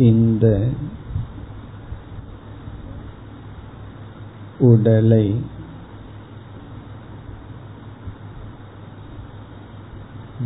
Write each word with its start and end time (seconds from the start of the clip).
இந்த 0.00 0.46
உடலை 4.58 5.26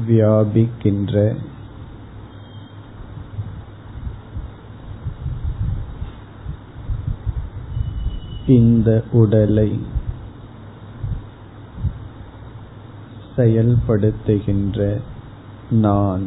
வியாபிக்கின்ற 0.08 1.36
இந்த 8.46 9.04
உடலை 9.12 9.80
செயல்படுத்துகின்ற 13.36 15.00
நான். 15.70 16.24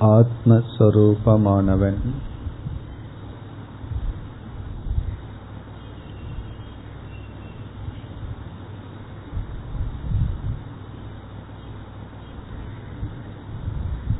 ஆத்மஸ்வரூபமானவன். 0.00 1.96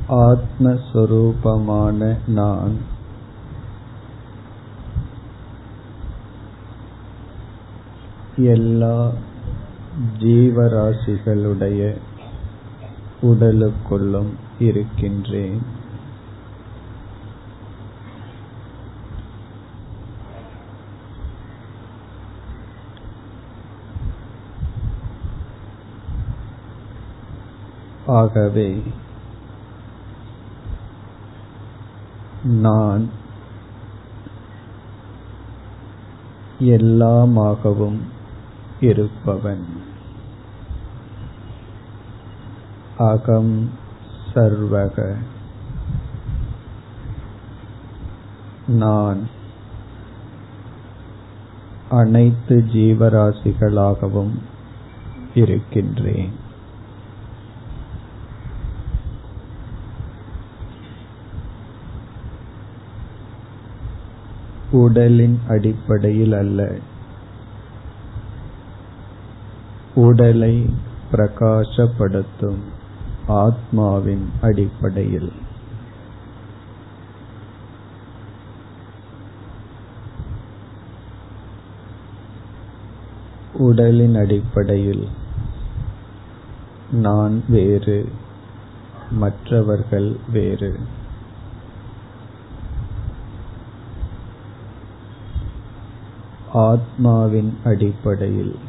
ஆத்மஸ்வரூபமான 0.09 2.17
நான். 2.27 2.77
எல்லா 8.37 9.11
ஜீவராசிகளுடைய 10.19 11.97
உடலுக்குள்ளும் 13.21 14.29
இருக்கின்றேன். 14.59 15.77
ஆகவே 28.05 28.83
நான் 32.43 33.09
எல்லாமாகவும் 36.59 37.99
இருப்பவன். 38.79 39.65
அகம் 42.97 43.87
சர்வக. 44.33 45.15
நான் 48.67 49.29
அனைத்து 51.89 52.65
ஜீவராசிகளாகவும் 52.73 54.37
இருக்கின்றேன். 55.33 56.31
உடலின் 64.71 65.39
அடிப்படையில் 65.47 66.33
அல்ல. 66.33 66.75
உடலை 69.95 70.69
பிரகாசப்படுத்தும். 71.11 72.77
ஆத்மாவின் 73.29 74.31
அடிப்படையில். 74.41 75.31
உடலின் 83.53 84.15
அடிப்படையில் 84.15 85.07
நான் 86.91 87.43
வேறு 87.47 88.11
மற்றவர்கள் 89.11 90.15
வேறு. 90.31 90.79
ஆத்மாவின் 96.53 97.57
அடிப்படையில் 97.63 98.68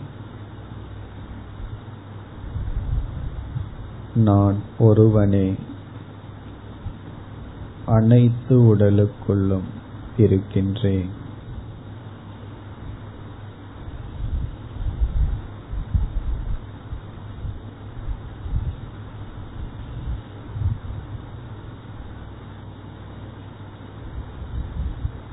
நான் 4.14 4.56
ஒருவனே. 4.78 5.54
அனைத்து 7.86 8.76
உடலுக்குள்ளும் 8.76 9.64
இருக்கின்றேன். 10.16 11.08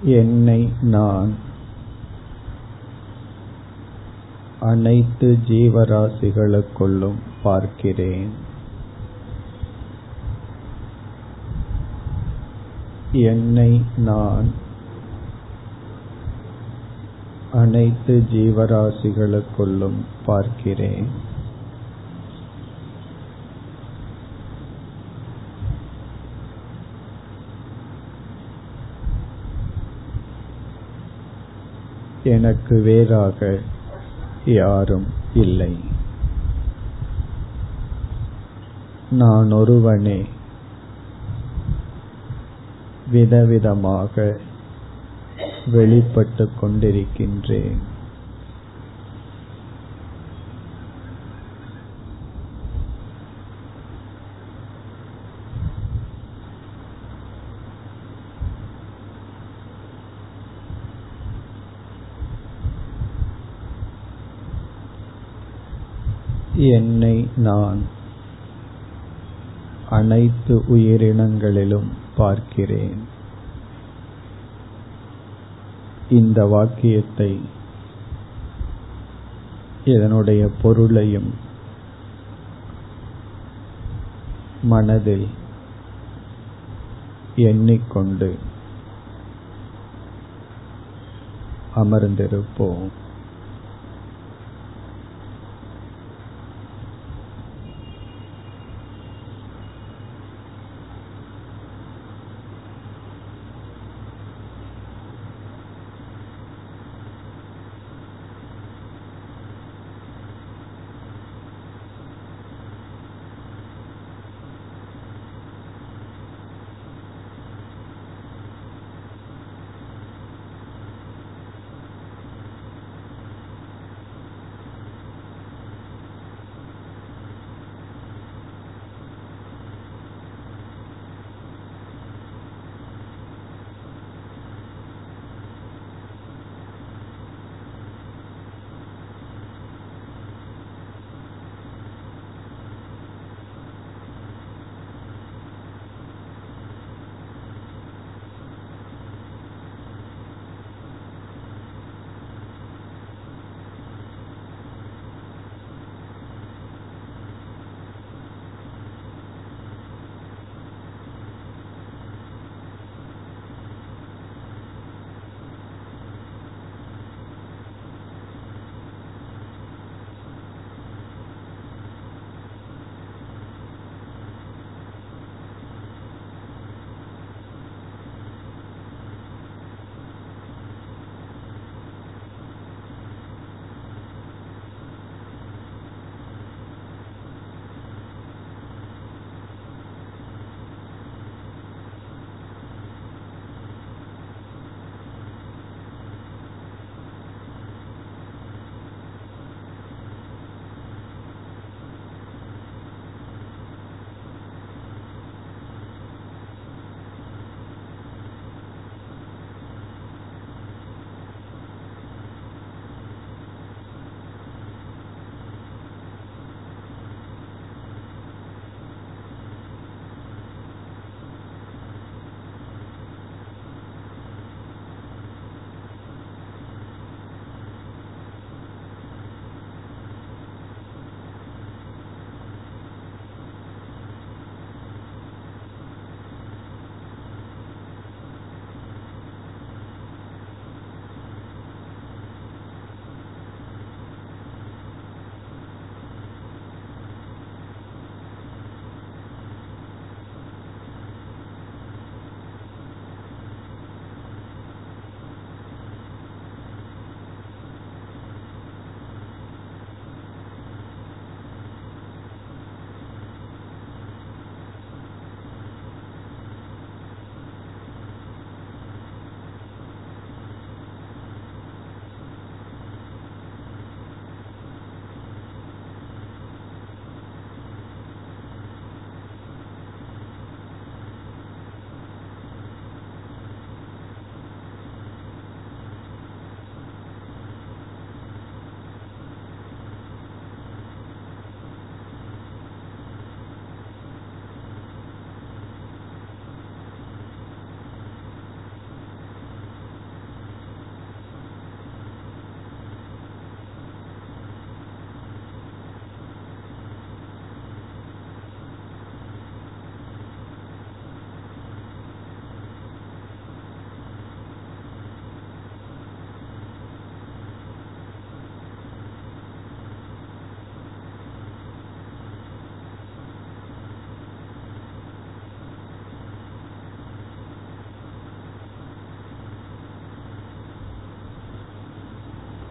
என்னை 0.03 0.69
நான் 0.81 1.35
அனைத்து 4.59 5.37
ஜீவராசிகளுக்குள்ளும் 5.47 7.15
பார்க்கிறேன். 7.43 8.46
என்னை 13.11 13.85
நான் 13.97 14.53
அனைத்து 17.51 18.23
ஜீவராசிகளுக்குள்ளும் 18.31 20.05
பார்க்கிறேன். 20.25 21.07
எனக்கு 32.23 32.81
வேறாக 32.81 33.59
யாரும் 34.45 35.05
இல்லை. 35.33 35.77
நான் 39.11 39.51
ஒருவனே. 39.51 40.25
விதவிதமாக 43.11 44.39
வெளிப்பட்டுக் 45.71 46.57
கொண்டிருக்கின்றேன். 46.61 47.77
என்னை 66.55 67.27
நான் 67.35 67.95
அனைத்து 69.89 70.63
உயிரினங்களிலும் 70.69 71.87
பார்க்கிறேன். 72.17 73.03
இந்த 76.09 76.45
வாக்கியத்தை 76.45 77.41
இதனுடைய 79.85 80.49
பொருளையும் 80.61 81.33
மனதில் 84.63 85.27
எண்ணிக்கொண்டு 87.35 88.35
அமர்ந்திருப்போம். 91.75 92.89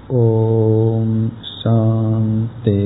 ஓம் 0.09 1.17
சாந்தே 1.59 2.81